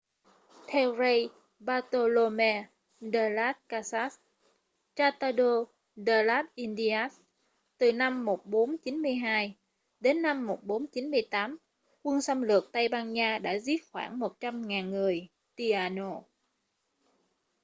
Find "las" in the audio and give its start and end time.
3.29-3.55, 6.23-6.45